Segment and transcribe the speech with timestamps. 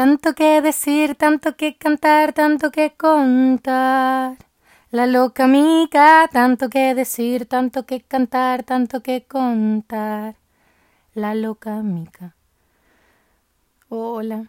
[0.00, 4.38] Tanto que decir, tanto que cantar, tanto que contar.
[4.90, 10.36] La loca mica, tanto que decir, tanto que cantar, tanto que contar.
[11.12, 12.34] La loca mica.
[13.90, 14.46] Hola,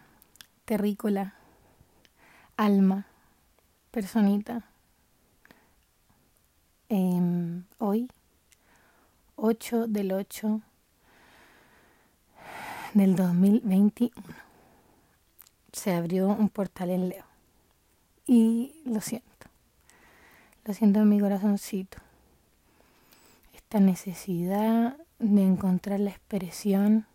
[0.63, 1.33] terrícola,
[2.55, 3.07] alma,
[3.91, 4.63] personita.
[6.87, 8.09] Em, hoy,
[9.35, 10.61] 8 del 8
[12.93, 14.40] del 2021,
[15.71, 17.25] se abrió un portal en Leo.
[18.25, 19.27] Y lo siento.
[20.65, 21.97] Lo siento en mi corazoncito.
[23.53, 27.05] Esta necesidad de encontrar la expresión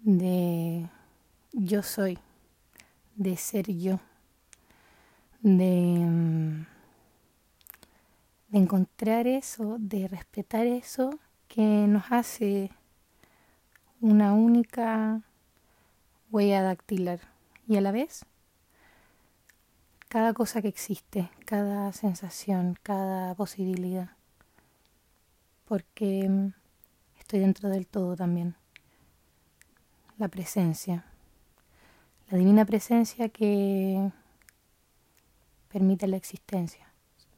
[0.00, 0.88] de
[1.52, 2.18] yo soy,
[3.16, 3.98] de ser yo,
[5.40, 6.66] de, mm,
[8.48, 12.70] de encontrar eso, de respetar eso que nos hace
[14.00, 15.22] una única
[16.36, 17.20] huella dactilar
[17.66, 18.26] y a la vez
[20.08, 24.10] cada cosa que existe, cada sensación, cada posibilidad,
[25.64, 26.52] porque mm,
[27.18, 28.54] estoy dentro del todo también.
[30.18, 31.06] La presencia,
[32.30, 34.12] la divina presencia que
[35.72, 36.86] permite la existencia,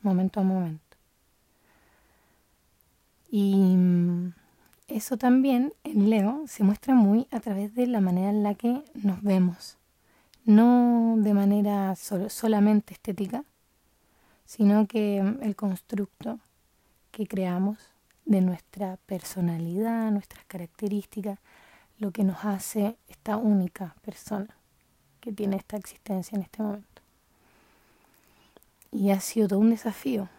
[0.02, 0.96] momento a momento.
[3.30, 4.32] Y mm,
[4.88, 8.82] eso también en Leo se muestra muy a través de la manera en la que
[8.94, 9.78] nos vemos
[10.48, 13.44] no de manera solamente estética,
[14.46, 16.40] sino que mm, el constructo
[17.10, 17.76] que creamos
[18.24, 21.38] de nuestra personalidad, nuestras características,
[21.98, 24.48] lo que nos hace esta única persona
[25.20, 27.02] que tiene esta existencia en este momento.
[28.90, 30.30] Y ha sido todo un desafío,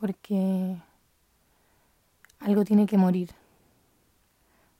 [0.00, 0.78] porque
[2.46, 3.30] algo tiene que morir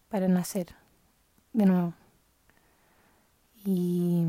[0.09, 0.69] para nacer
[1.53, 1.95] de nuevo.
[3.64, 4.22] Y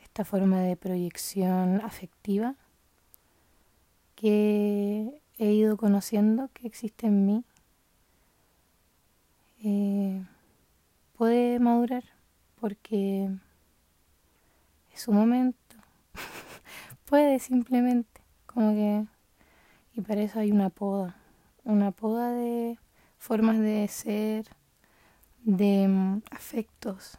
[0.00, 2.54] esta forma de proyección afectiva
[4.14, 7.44] que he ido conociendo que existe en mí
[9.64, 10.24] eh,
[11.16, 12.04] puede madurar
[12.60, 13.28] porque
[14.94, 15.74] es su momento.
[17.06, 19.04] puede simplemente, como que...
[19.94, 21.16] Y para eso hay una poda,
[21.66, 22.78] una poda de
[23.18, 24.46] formas de ser,
[25.42, 27.18] de mm, afectos,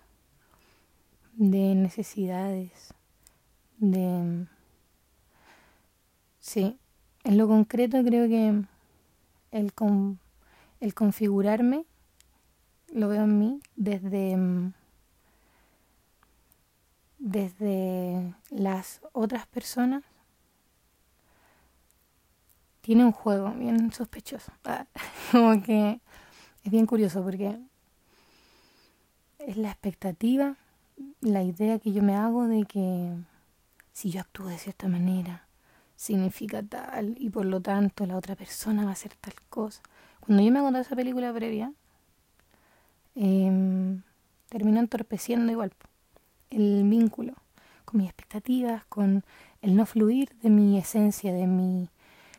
[1.34, 2.94] de necesidades,
[3.78, 4.47] de...
[6.40, 6.80] Sí,
[7.25, 8.63] en lo concreto creo que
[9.52, 9.74] el,
[10.80, 11.86] el configurarme
[12.94, 14.38] lo veo en mí desde,
[17.19, 20.03] desde las otras personas.
[22.88, 24.53] Tiene un juego bien sospechoso.
[25.34, 26.00] Como que
[26.64, 27.59] es bien curioso porque
[29.40, 30.56] es la expectativa
[31.20, 33.12] la idea que yo me hago de que
[33.92, 35.50] si yo actúo de cierta manera,
[35.98, 39.81] significa tal y por lo tanto la otra persona va a hacer tal cosa.
[40.22, 41.74] Cuando yo me hago esa película previa,
[43.16, 44.00] eh,
[44.48, 45.74] termino entorpeciendo igual
[46.52, 47.34] el vínculo
[47.84, 49.25] con mis expectativas, con
[49.62, 51.90] el no fluir de mi esencia, de mi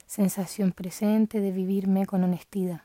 [0.09, 2.83] sensación presente, de vivirme con honestidad.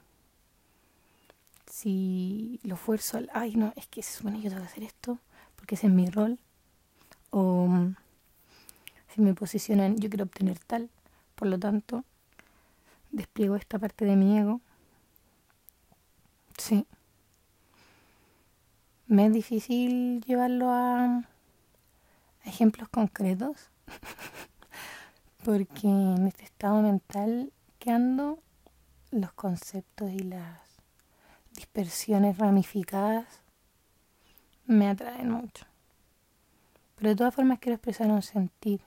[1.65, 4.83] Si lo fuerzo al, ay no, es que se supone que yo tengo que hacer
[4.83, 5.17] esto,
[5.55, 6.37] porque ese es mi rol,
[7.31, 7.67] o
[9.07, 10.89] si me posicionan, yo quiero obtener tal,
[11.35, 12.03] por lo tanto,
[13.11, 14.59] despliego esta parte de mi ego.
[16.57, 16.85] Sí.
[19.07, 21.23] Me es difícil llevarlo a,
[22.43, 23.69] ejemplos concretos,
[25.43, 28.39] porque en este estado mental que ando,
[29.11, 30.59] los conceptos y las
[31.51, 33.41] dispersiones ramificadas
[34.65, 35.65] me atraen mucho.
[36.95, 38.81] Pero de todas formas quiero expresar un sentir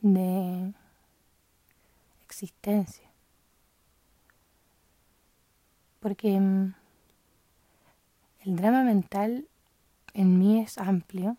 [0.00, 0.72] de
[2.24, 3.10] existencia.
[6.00, 6.74] Porque mm,
[8.40, 9.46] el drama mental
[10.14, 11.36] en mí es amplio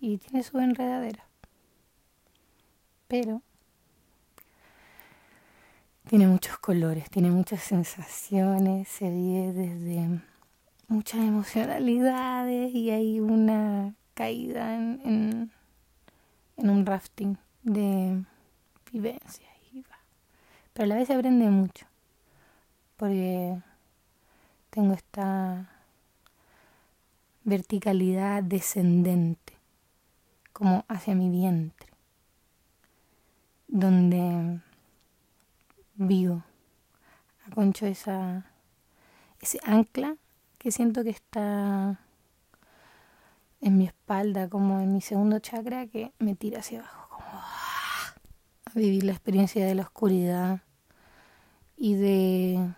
[0.00, 1.26] y tiene su enredadera.
[3.08, 3.42] Pero
[6.08, 10.20] tiene muchos colores, tiene muchas sensaciones, se vive desde
[10.88, 15.50] muchas emocionalidades y hay una caída en,
[16.56, 18.22] en, un rafting de
[18.92, 19.50] vivencias.
[20.72, 21.86] Pero a la vez se aprende mucho,
[22.96, 23.56] porque
[24.70, 25.70] tengo esta
[27.44, 29.52] verticalidad descendente,
[30.52, 31.93] como hacia mi vientre,
[33.74, 34.60] donde
[35.96, 36.44] vivo,
[37.44, 38.46] aconcho esa,
[39.40, 40.16] ese ancla
[40.58, 41.98] que siento que está
[43.60, 48.14] en mi espalda, como en mi segundo chakra, que me tira hacia abajo, como ¡ah!
[48.64, 50.60] a vivir la experiencia de la oscuridad
[51.76, 52.74] y de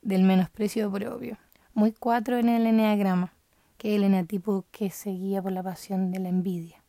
[0.00, 1.36] del menosprecio propio.
[1.74, 3.34] Muy cuatro en el eneagrama,
[3.76, 6.82] que es el eneatipo que se guía por la pasión de la envidia.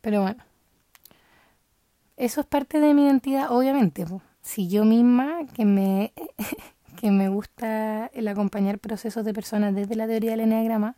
[0.00, 0.42] Pero bueno,
[2.16, 4.04] eso es parte de mi identidad, obviamente.
[4.42, 6.12] Si yo misma, que me,
[7.00, 10.96] que me gusta el acompañar procesos de personas desde la teoría del eneagrama,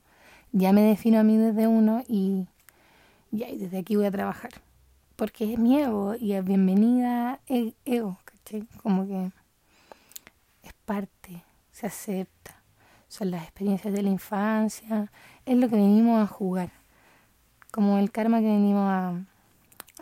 [0.53, 2.47] ya me defino a mí desde uno y,
[3.31, 4.51] ya, desde aquí voy a trabajar.
[5.17, 7.41] Porque es mi ego y es bienvenida
[7.85, 8.67] ego, ¿cachai?
[8.83, 9.31] Como que
[10.63, 12.63] es parte, se acepta.
[13.09, 15.13] Son las experiencias de la infancia,
[15.45, 16.71] es lo que venimos a jugar,
[17.71, 19.09] como el karma que venimos a,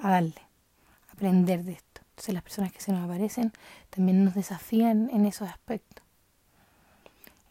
[0.03, 0.41] a darle,
[1.09, 2.01] a aprender de esto.
[2.11, 3.53] Entonces las personas que se nos aparecen
[3.91, 6.05] también nos desafían en esos aspectos.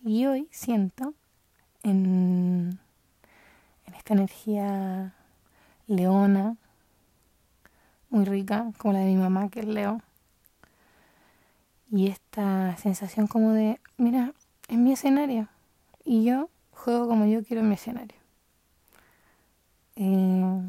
[0.04, 1.14] Y hoy siento
[1.84, 2.80] en,
[3.86, 5.14] en esta energía
[5.88, 6.58] leona,
[8.10, 10.02] muy rica, como la de mi mamá, que es Leo,
[11.90, 14.34] y esta sensación como de, mira,
[14.68, 15.48] es mi escenario
[16.04, 18.17] y yo juego como yo quiero en mi escenario.
[20.00, 20.62] Eh,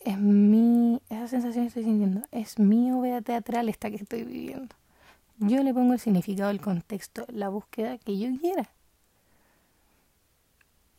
[0.00, 4.74] es mi, esa sensación que estoy sintiendo, es mi obra teatral esta que estoy viviendo.
[5.38, 8.70] Yo le pongo el significado, el contexto, la búsqueda que yo quiera.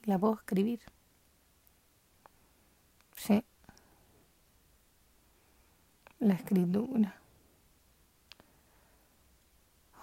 [0.06, 0.80] La puedo escribir.
[3.16, 3.44] Sí.
[6.20, 7.16] La escritura.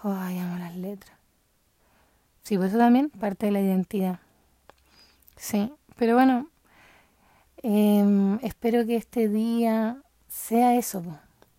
[0.03, 1.17] Ay, amo las letras.
[2.43, 4.19] Sí, pues eso también parte de la identidad.
[5.35, 6.47] Sí, pero bueno,
[7.67, 9.97] Em, espero que este día
[10.27, 11.03] sea eso,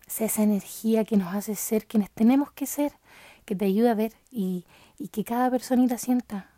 [0.07, 2.93] sea esa energía que nos hace ser quienes tenemos que ser,
[3.43, 4.63] que te ayude a ver y,
[4.97, 6.49] y que cada personita sienta,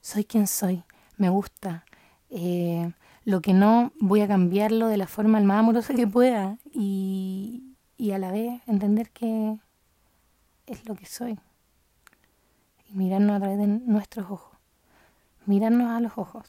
[0.00, 0.84] soy quien soy,
[1.18, 1.84] me gusta,
[2.30, 2.90] eh,
[3.26, 8.12] lo que no voy a cambiarlo de la forma más amorosa que pueda y, y
[8.12, 9.58] a la vez entender que
[10.66, 11.38] es lo que soy
[12.88, 14.56] y mirarnos a través de nuestros ojos,
[15.44, 16.46] mirarnos a los ojos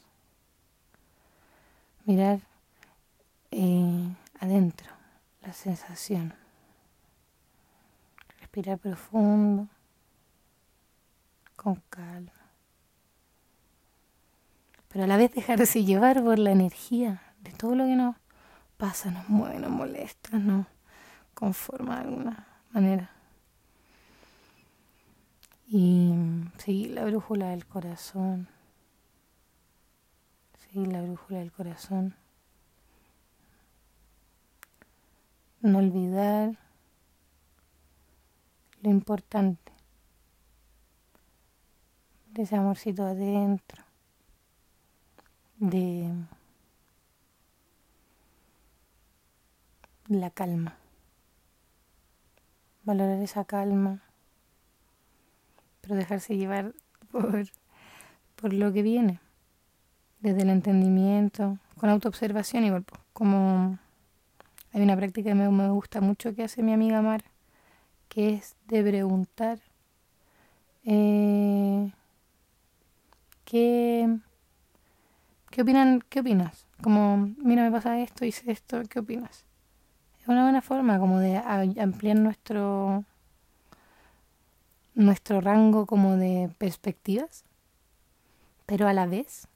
[2.04, 2.40] mirar
[3.50, 4.90] eh, adentro
[5.42, 6.34] la sensación.
[8.40, 9.68] Respirar profundo,
[11.56, 12.32] con calma.
[14.88, 18.16] Pero a la vez dejarse llevar por la energía de todo lo que nos
[18.76, 20.66] pasa, nos mueve, nos molesta, nos
[21.34, 23.10] conforma de alguna manera.
[25.66, 26.12] Y
[26.58, 28.48] seguir la brújula del corazón
[30.74, 32.16] la brújula del corazón.
[35.60, 36.58] No olvidar
[38.82, 39.72] lo importante
[42.32, 43.84] de ese amorcito adentro,
[45.58, 46.12] de
[50.08, 50.76] la calma.
[52.82, 54.02] Valorar esa calma,
[55.80, 56.74] pero dejarse llevar
[57.12, 57.46] por,
[58.34, 59.23] por lo que viene
[60.24, 63.78] desde el entendimiento, con autoobservación igual, como
[64.72, 67.22] hay una práctica que me, gusta mucho que hace mi amiga Mar,
[68.08, 69.58] que es de preguntar
[70.86, 71.92] eh,
[73.44, 74.16] ¿qué,
[75.50, 79.44] qué opinan, qué opinas, como mira me pasa esto, hice esto, ¿qué opinas?
[80.22, 83.04] Es una buena forma como de ampliar nuestro
[84.94, 87.44] nuestro rango como de perspectivas,
[88.64, 89.48] pero a la vez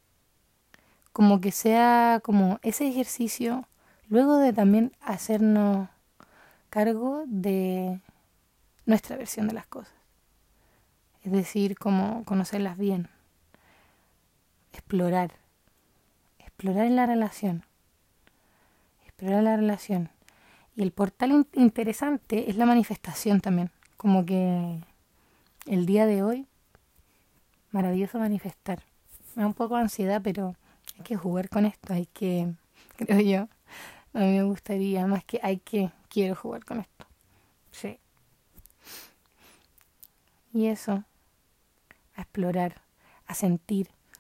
[1.19, 3.67] como que sea como ese ejercicio,
[4.09, 5.89] luego de también hacernos
[6.71, 7.99] cargo de
[8.87, 9.97] nuestra versión de las cosas.
[11.25, 13.09] Es decir, como conocerlas bien,
[14.73, 15.33] explorar,
[16.39, 17.65] explorar la relación,
[19.05, 20.11] explorar la relación.
[20.77, 24.79] Y el portal interesante es la manifestación también, como que
[25.67, 26.47] el día de hoy,
[27.73, 28.85] maravilloso manifestar.
[29.35, 30.55] Me da un poco de ansiedad, pero
[30.99, 32.53] hay que jugar con esto, hay que,
[32.97, 33.49] creo yo,
[34.15, 37.07] a mí me gustaría más que hay que, quiero jugar con esto.
[37.71, 37.99] Sí.
[40.53, 41.05] Y eso,
[42.17, 42.83] a explorar,
[43.27, 43.91] a sentir,